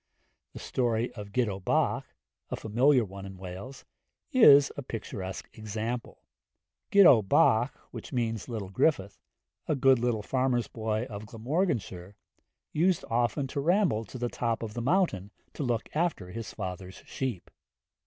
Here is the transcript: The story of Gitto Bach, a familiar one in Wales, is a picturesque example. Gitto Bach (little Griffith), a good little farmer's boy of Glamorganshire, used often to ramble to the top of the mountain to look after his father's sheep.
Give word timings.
The 0.53 0.57
story 0.57 1.13
of 1.13 1.31
Gitto 1.31 1.59
Bach, 1.59 2.07
a 2.49 2.55
familiar 2.55 3.05
one 3.05 3.23
in 3.23 3.37
Wales, 3.37 3.85
is 4.31 4.71
a 4.75 4.81
picturesque 4.81 5.47
example. 5.55 6.23
Gitto 6.91 7.21
Bach 7.21 7.71
(little 7.93 8.69
Griffith), 8.71 9.19
a 9.67 9.75
good 9.75 9.99
little 9.99 10.23
farmer's 10.23 10.67
boy 10.67 11.03
of 11.05 11.27
Glamorganshire, 11.27 12.15
used 12.73 13.05
often 13.11 13.45
to 13.49 13.59
ramble 13.61 14.03
to 14.05 14.17
the 14.17 14.27
top 14.27 14.63
of 14.63 14.73
the 14.73 14.81
mountain 14.81 15.29
to 15.53 15.61
look 15.61 15.87
after 15.95 16.31
his 16.31 16.51
father's 16.51 17.03
sheep. 17.05 17.51